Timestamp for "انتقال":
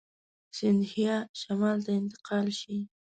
1.99-2.47